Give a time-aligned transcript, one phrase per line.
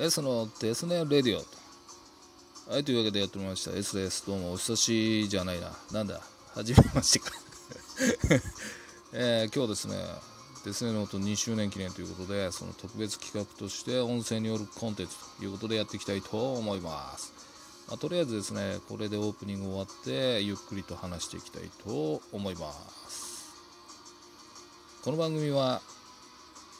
[0.00, 1.46] S のデスネレディオと。
[2.70, 3.76] はい、というわけでやっておりました。
[3.76, 4.24] S です。
[4.28, 5.72] どうも、お久しじゃないな。
[5.90, 6.20] なんだ、
[6.54, 7.32] はじめましてか。
[9.12, 9.96] えー、今日ですね、
[10.64, 17.32] デスネノート2周年記念ということで、その特別企画として音声によるコンテンツということでやっていきたいと思います。
[17.88, 22.72] まあ、とりあえずですね、これでオープニング終わって、ゆっくりと話していきたいと思いま
[23.08, 23.48] す。
[25.02, 25.82] この番組は、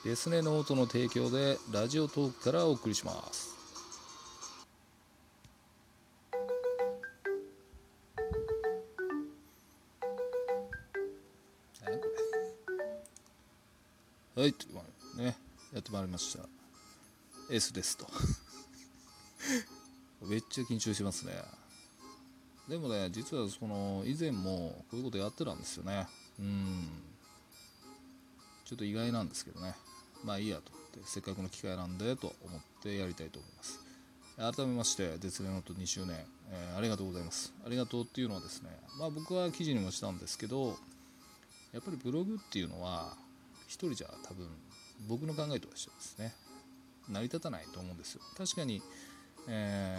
[0.04, 3.56] デスネノートの提供でラジオトークからお送りします。
[14.36, 14.54] はい、
[15.16, 15.36] ね、
[15.72, 16.48] やってまいりました。
[17.50, 18.06] S ですと。
[20.22, 21.42] めっちゃ緊張しますね。
[22.68, 26.06] でもね、実はその以前もこういうことやってたんですよね。
[26.38, 26.88] うん。
[28.64, 29.74] ちょっと意外なんですけどね。
[30.24, 33.80] まあいいやと思って、せっかくの機会なんでと思ってやりたいと思います。
[34.38, 36.16] 改めまして、デツレノート2周年、
[36.50, 37.52] えー、ありがとうございます。
[37.66, 40.76] ありがとうっていうのはですね、まあ僕は記事にもしたんですけど、
[41.72, 43.16] やっぱりブログっていうのは、
[43.66, 44.48] 一人じゃ多分、
[45.08, 46.34] 僕の考えとしてはですね、
[47.08, 48.20] 成り立たないと思うんですよ。
[48.36, 48.80] 確かに、
[49.48, 49.98] え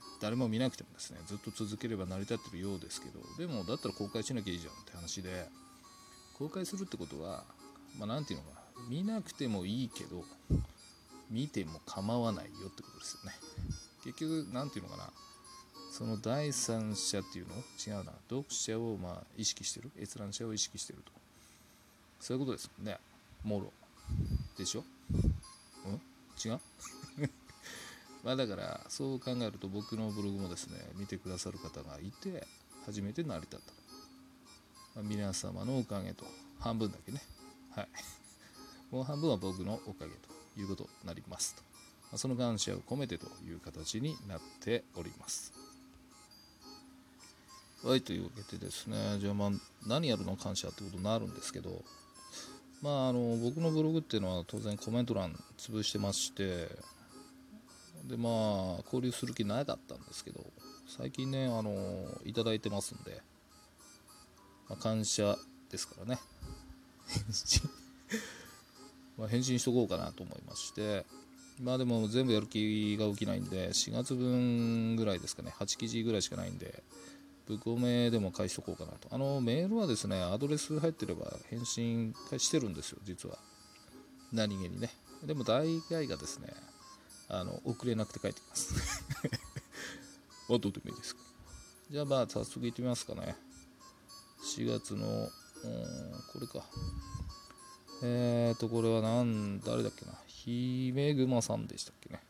[0.00, 5.48] ー、誰も見なくてもですね、ずっと続ければ成り立ってるようですけど、でもだったら公開しなきゃいいじゃんって話で、
[6.34, 7.44] 公開するってことは、
[7.98, 10.24] まあ何、て言うのかな、見なくてもいいけど
[11.30, 13.36] 見ても構わないよってことですよね。
[14.04, 15.10] 結局何て言うのかな。
[15.90, 17.54] その第三者っていうの？
[17.86, 18.12] 違うな。
[18.28, 19.90] 読者をまあ意識してる？
[19.98, 21.12] 閲覧者を意識してると。
[22.20, 22.98] そういうことですもんね。
[23.42, 23.72] もろ。
[24.56, 24.84] でしょ？
[25.84, 26.00] うん？
[26.44, 26.60] 違う？
[28.22, 32.46] まあだからそう考えると僕のブログもですね見てくださる方がいて
[32.84, 33.72] 初めて成り立った、
[34.96, 36.24] まあ、皆様のおかげと。
[36.60, 37.22] 半分だけね。
[37.74, 37.88] はい。
[38.96, 41.62] もう半分は僕のおかげということになりますと。
[42.12, 45.52] まその感謝を込めてという形になっております。
[47.84, 49.50] はい、というわけでですね、じゃあまあ
[49.86, 51.82] 何やるの感謝ってことになるんですけど、
[52.80, 56.70] まああの僕のブログっていうのは当然コメント欄潰してまして、
[58.08, 58.32] でまあ
[58.86, 60.42] 交流する気なかったんですけど、
[60.88, 63.20] 最近ね、あのいただいてますんで、
[64.70, 65.36] まあ、感謝
[65.70, 66.18] ですからね。
[69.18, 71.04] まあ、返信しとこうかなと思いまして。
[71.62, 75.54] まあでも全部やる気が起きないんで4月分ぐらいですかね。
[75.58, 76.82] 8記事ぐらいしかないんで
[77.46, 79.08] ブ込めでも返しとこうかなと。
[79.10, 83.38] あのメールはですねアドレス入ってれば返信してるんですよ実は。
[84.32, 84.90] 何気にね。
[85.24, 86.48] でも大概がですね
[87.28, 88.74] あの遅れなくて帰ってきます。
[90.50, 91.22] あどうでもいいですか。
[91.90, 93.34] じゃあまあ早速行ってみますかね。
[94.44, 95.30] 4月のうん
[96.32, 96.66] これか。
[98.02, 100.12] えっ、ー、と、これは何、誰だっけな。
[100.26, 102.20] 姫熊さんでしたっけね。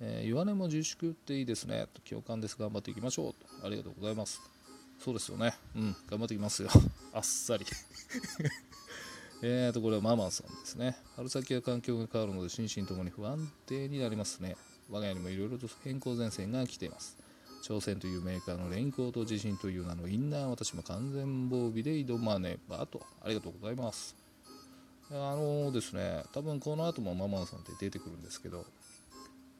[0.00, 1.86] えー、弱音も自粛っていいですね。
[1.94, 2.56] と共感です。
[2.56, 3.34] 頑張っていきましょう。
[3.60, 4.40] とありがとうございます。
[4.98, 5.54] そうですよね。
[5.76, 6.68] うん、頑張っていきますよ。
[7.12, 7.64] あっさり。
[9.42, 10.96] えーと、これはママさんですね。
[11.16, 14.56] 春先は環境が変わるので心身ともに不安定になりますね。
[14.90, 17.16] 我が家にもいろいろと変更前線が来ています。
[17.62, 23.00] 挑戦というメーカーのレインコート自信という名のインナー私も完全防備で挑まねばと。
[23.22, 24.23] ありがとうございます。
[25.10, 28.64] あのですね、多分この後もママさんって出てくるんですけど、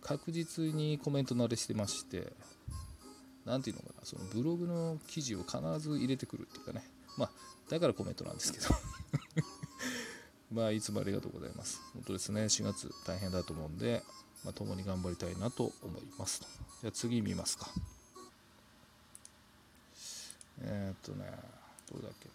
[0.01, 2.33] 確実にコメント慣れしてまして、
[3.45, 6.83] 何ていうのかな、そのブログの記事を必ず入れてくるっていうかね、
[7.19, 7.31] まあ、
[7.69, 8.67] だからコメントなんですけど
[10.53, 11.81] まあ、いつもありがとうございます。
[11.95, 14.03] 本当ですね、4月大変だと思うんで、
[14.45, 16.47] まあ、共に頑張りたいなと思いますと。
[16.83, 17.69] じゃあ次見ますか。
[20.61, 21.27] えー、っとね、
[21.91, 22.29] どれだっけ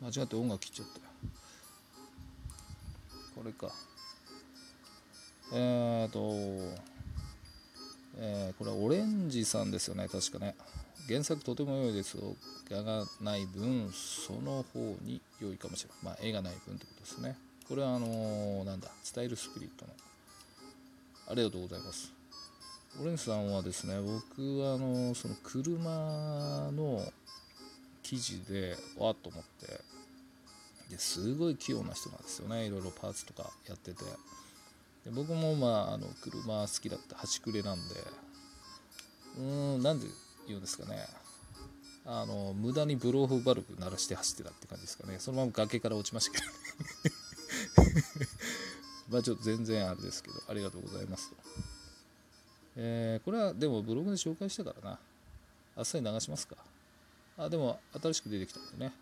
[0.00, 0.08] な。
[0.08, 1.04] 間違って音楽切っちゃったよ。
[3.36, 3.70] これか。
[5.52, 6.18] えっ、ー、と、
[8.18, 10.54] えー、これはオレンジさんですよね、確かね。
[11.06, 12.16] 原作とても良いです
[12.70, 15.98] ががない分、その方に良いかもしれない。
[16.02, 17.36] まあ、絵がない分ってことですね。
[17.68, 19.92] これは、あのー、なんだ、伝えるスピリットの。
[21.28, 22.10] ありがとうございます。
[23.00, 27.12] オレンジさんはですね、僕は、あのー、その車の
[28.02, 29.80] 記事で、わっと思って、
[30.90, 32.66] ですごい器用な人なんですよね。
[32.66, 34.04] いろいろパーツとかやってて。
[35.04, 37.16] で僕もまああの車好きだった。
[37.16, 37.94] 端くれなんで。
[39.38, 40.06] うーんなんで
[40.46, 41.06] 言うんですかね。
[42.04, 45.18] あの無駄にブローフバルブ鳴らして走ってたって感じですかね。
[45.18, 46.44] そのまま崖から落ちましたけど
[49.10, 50.40] まあちょっと全然あれですけど。
[50.48, 51.36] ありがとうございますと。
[52.76, 54.98] えー、これはでもブログで紹介したからな。
[55.76, 56.56] あっさり流しますか。
[57.36, 58.92] あでも新しく出てきたんでね。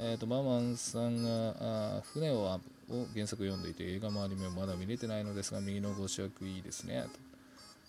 [0.00, 2.60] えーと、ママンさんがあ船を
[2.90, 7.04] を原作読んでいて映画もアニメもまだ見れてないのですが右のご尺いいですね。
[7.12, 7.18] と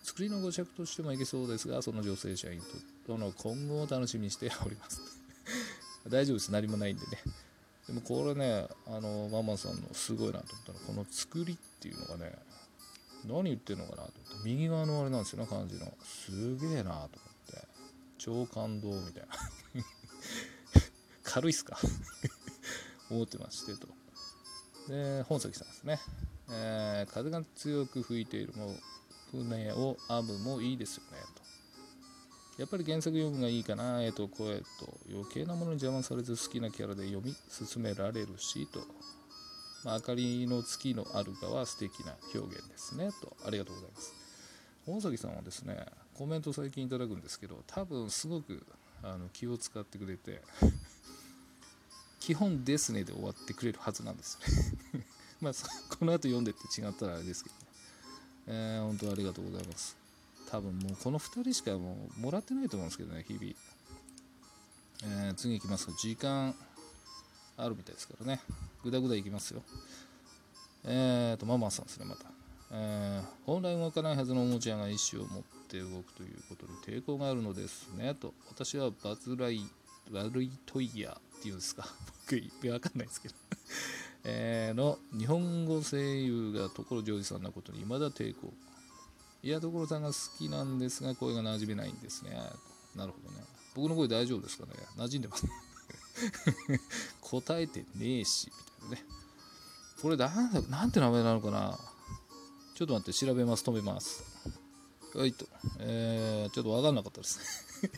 [0.03, 2.59] 作りのご尺としてもいけそうですがその女性社員
[3.05, 4.99] との今後を楽しみにしております。
[6.09, 6.51] 大丈夫です。
[6.51, 7.21] 何もないんでね。
[7.87, 12.33] でもこれねあのママさんのすごいなと思ったらこの作りっていうのがね
[13.25, 14.49] 何言ってるのかなと思って。
[14.49, 15.93] 右側のあれなんですよね漢字の。
[16.03, 17.67] すげえなと思って。
[18.17, 19.29] 超感動みたいな。
[21.29, 21.77] 軽いっすか？
[23.11, 23.87] 思ってましてと。
[24.87, 25.99] で本崎さんですね、
[26.49, 28.75] えー、風が強く吹いているも
[29.31, 32.61] 船を編むもいいですよねと。
[32.61, 38.79] やっぱり原作読むがいいかな絵と声と余計なものに邪魔されず好きなキャラで読み進められるしと、
[39.83, 43.37] まあ、明かりの月のあるかは素敵な表現ですねと。
[43.45, 44.13] ありがとうございます。
[44.87, 45.85] 大崎さんはですね
[46.15, 48.65] コメント最近いただくんですけど多分すごく
[49.03, 50.41] あの気を使ってくれて。
[52.19, 55.05] 基本ですねで終わってくれるはずなんですよね。
[55.41, 55.53] まあ
[55.97, 57.61] この後読んでって違ったらあれですけどね、
[58.47, 59.95] えー、本当ありがとうございます。
[60.49, 63.45] 多分もうこの2人しかもうもらってないと思うんですけどね日々、
[65.03, 65.93] えー、次いきますか。
[65.93, 66.55] 時間
[67.55, 68.41] あるみたいですからね。
[68.83, 69.63] ぐだぐだいきますよ。
[70.85, 72.25] えーとママさんですねまた、
[72.71, 78.33] えー、本来動かないはずのおもちゃが意思を持って動くということに抵抗があるのですねと。
[78.49, 79.61] 私はバズライ
[80.11, 81.28] 悪いトイヤー。
[81.47, 81.87] いうんですか？
[82.61, 83.35] 僕わかんないですけど。
[84.25, 88.53] えの日本語声優が所ジョージさんのことに未だ抵抗。
[89.41, 92.31] いや所さんが好きなんですが声が馴染めないんですね。
[92.95, 93.43] なるほどね。
[93.75, 94.73] 僕の声大丈夫ですかね？
[94.97, 95.45] 馴染んでます。
[97.21, 98.51] 答えてねえし
[98.81, 99.05] みたいなね。
[100.01, 101.79] これなんだなんて名前なのかな？
[102.75, 103.63] ちょっと待って調べます。
[103.63, 104.21] 止めます。
[105.15, 105.47] はいと。
[105.79, 107.39] えー、ちょっと分かんなかったです。
[107.83, 107.89] ね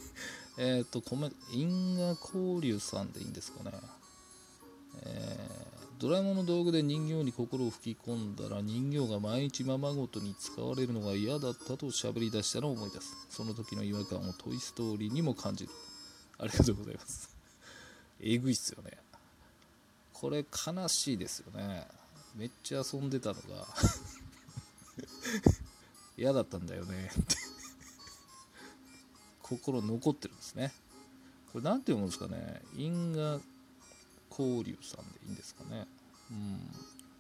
[0.57, 3.71] えっと、コメ因果交流さんでいいんですかね。
[5.03, 13.15] えー、ドラえもんの道具で人形に心を吹き込んだら人形が毎日ままごとに使われるのが嫌だったと喋り出したのを思い出す。
[13.29, 15.71] その時の違和感をトイ・ストーリーにも感じる。
[16.37, 17.35] ありがとうございます。
[18.19, 18.97] えぐいっすよね。
[20.13, 21.87] これ悲しいですよね。
[22.35, 23.67] めっちゃ遊んでたのが
[26.17, 27.11] 嫌だったんだよね
[29.57, 30.71] 心残ってるんですね。
[31.51, 32.61] これ何て読むんですかね。
[32.77, 33.39] 因果
[34.29, 35.85] 交流さんでいいんですかね。
[36.31, 36.59] うん。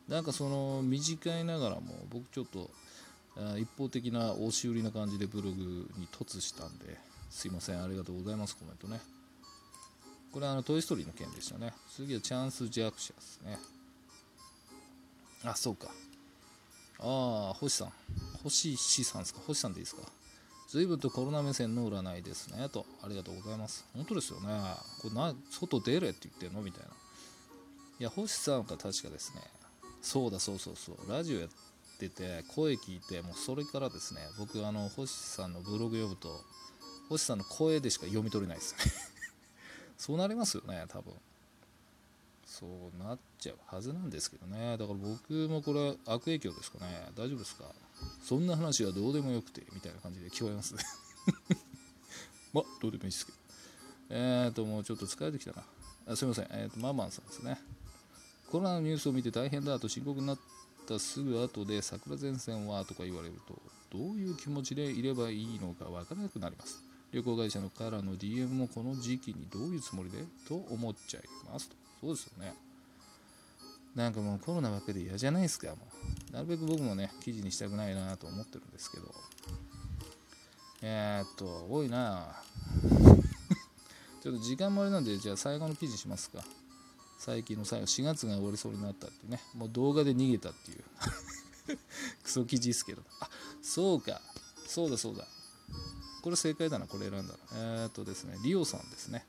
[0.07, 2.69] なんかその短いながらも僕ちょっと
[3.57, 6.97] 一方的な押し売りな感じでブログに突したんで
[7.29, 7.83] すいません。
[7.83, 8.55] ありがとうございます。
[8.55, 9.01] コメントね。
[10.31, 11.73] これはあのトイ・ストーリーの件でしたね。
[11.93, 13.59] 次はチャンス弱者ですね。
[15.43, 15.89] あそうか。
[16.99, 17.91] ああ星さん。
[18.43, 19.41] 星氏さんですか？
[19.45, 20.03] 星さんでいいですか？
[20.71, 22.69] 随分とコロナ目線の占いですね。
[22.69, 23.83] とありがとうございます。
[23.93, 24.47] 本当ですよね。
[25.01, 26.61] これな外出れって言ってんの？
[26.61, 26.87] みたいな。
[27.99, 29.41] いや星さんは確かですね。
[30.01, 31.11] そうだそうそうそう。
[31.11, 31.49] ラジオやっ
[31.99, 36.39] てて声聞いてもうそれからですね僕あの星さんのブログ読むと
[37.09, 38.93] 星さんの声でしか読み取れないですね。
[39.99, 41.13] そうなりますよね多分。
[42.45, 44.77] そうなっちゃうはずなんですけどね。
[44.77, 47.11] だから僕もこれ悪影響ですかね。
[47.13, 47.65] 大丈夫ですか？
[48.23, 50.75] そんな話はどうでもよくて、みたいな感じで聞こえます
[52.53, 53.37] まあ、どうでもいいですけど。
[54.09, 55.63] えっ、ー、と、もうちょっと疲れてきたな。
[56.07, 56.47] あすいません。
[56.51, 57.59] えっ、ー、と、ママンさんですね。
[58.49, 60.39] コロナのニュースを見て大変だと深刻になっ
[60.85, 63.61] たすぐ後で桜前線はとか言われると、
[63.97, 66.83] どういう気持ちでいればいいのかわからなくなります。
[67.13, 70.17] 旅行会社のからの DM もこの時期にどういうつもりで？
[70.47, 71.75] と思っちゃいますと。
[72.01, 72.53] そうですよね。
[73.95, 75.75] なんかもうコロナばっかりで嫌じゃないですか、も
[76.29, 76.33] う。
[76.33, 79.13] なるべく僕もね、記事にしたくないなと思ってるんですけど。
[80.81, 82.41] えー、っと、多いな
[84.23, 86.43] ちょっと時間もあれなんで、じゃあ最後の記事しますか。
[87.19, 90.83] 最近の最後、4月が終わりそうになったってね、もう動画で逃げたっていう
[92.23, 93.03] クソ記事ですけど。
[93.19, 93.29] あ、
[93.61, 94.21] そうか。
[94.67, 95.27] そうだそうだ。
[96.21, 97.39] これ正解だな、これ選んだら。
[97.53, 99.25] えー、っとですね、リオさんですね。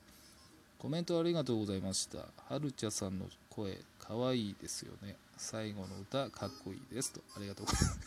[0.78, 2.26] コメントありがとうございました。
[2.48, 5.16] はるちゃさんの声、かわいいですよね。
[5.36, 7.20] 最後の歌、かっこいいですと。
[7.36, 7.98] ありがとうございます。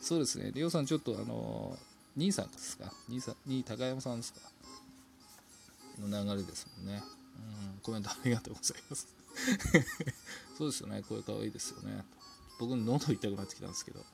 [0.02, 0.52] そうですね。
[0.54, 1.78] リオさん、ちょっとあの
[2.16, 2.92] 兄さんですか？
[3.08, 4.40] 兄さん、に高山さんですか
[5.98, 7.02] の流れですもんね。
[7.36, 9.08] うん、コメントありがとうございます。
[10.58, 11.02] そうですよね。
[11.02, 12.04] 声かわいいですよね。
[12.58, 14.04] 僕、喉痛くなってきたんですけど。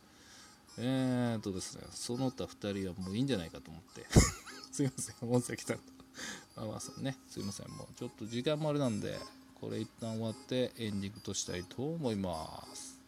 [0.78, 4.06] えーっとですね、その他2人はもういいんじゃないかと思って。
[4.72, 5.82] すいません、大崎さんと。
[6.56, 9.18] ママさんね、すいません、もうちょっと時間もあれなんで、
[9.60, 12.98] これ一旦終わってエンディングとしたいと思います。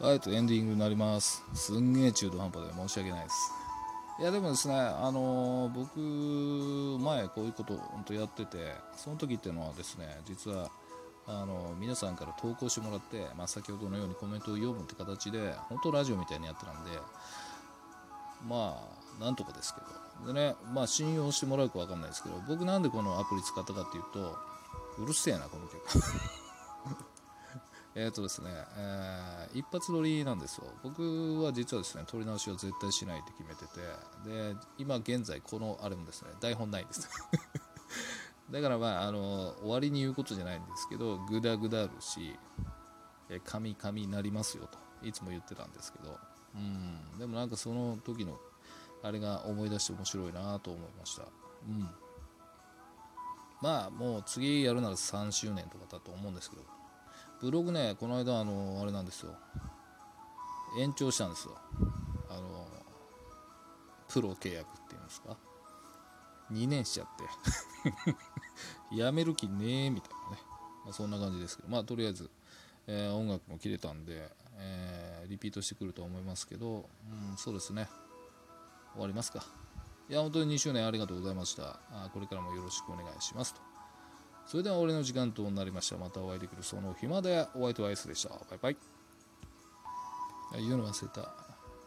[0.00, 1.42] はい、とエンディングになります。
[1.54, 3.36] すんげえ中途半端で申し訳ないです。
[4.20, 5.98] いや、でもですね、あのー、僕、
[7.04, 10.70] 前こういうことを本当やってて、その時っていうのはですね、実は、
[11.26, 16.90] あの皆さんから投稿してもらって、まあ、先ほどのようにコメントを読むって形で本当ラジオみたいにやってたんで
[18.46, 18.80] ま
[19.20, 20.04] あなんとかですけど。
[20.26, 24.38] でねまあ信用してもらうか分かんないですけど僕なんでこのアプリ使ったかっていうと
[24.98, 25.82] うるせえなこの曲。
[27.96, 30.66] えっとですね、えー一発撮りなんですよ。
[30.82, 33.80] 僕は実はですね撮り直しは絶対しないって決めてて
[34.28, 37.08] で今現在このあれもですね台本ないんです。
[38.50, 42.36] だからまああの終わりに言うことじゃないんですけどグダグダあるし
[43.28, 46.18] えカミカミなりますよといつも言ってたんですけど。
[46.54, 47.18] うん。
[47.18, 48.38] でもなんかその時の
[49.02, 51.22] あれが思い出して面白いなと思いました。
[51.68, 51.88] うん。
[53.60, 56.62] まあもう次やるなら3周年とかだと思うんですけど。
[57.40, 59.34] ブログねこの間あのあれなんですよ。
[60.78, 61.56] 延長したんですよ。
[62.30, 62.66] あの
[64.08, 65.36] プロ契約っていうんですか。
[66.52, 67.06] 2年しちゃっ
[68.90, 68.96] て。
[68.96, 70.42] やめる気ねえみたいなね、
[70.84, 71.68] まあ、そんな感じですけど。
[71.68, 72.30] まあとりあえず、
[72.86, 76.88] えー音楽も切れたんで、えーリピートしてくると思いますけど、
[77.30, 77.88] うん、そうですね。
[78.92, 79.44] 終わりますか。
[80.08, 81.80] いや本当に2周年ありがとうございました。
[81.90, 83.60] あこれからもよろしくお願いしますと。
[84.46, 85.96] それでは俺の時間となりました。
[85.96, 88.28] またお会いできるその日までお相手はアイスでした。
[88.28, 88.76] バイバイ。
[90.56, 91.34] 言うの忘れた。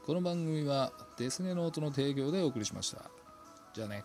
[0.05, 3.09] この番組はデスネノートの提供でお送りしました。
[3.73, 4.03] じゃあね。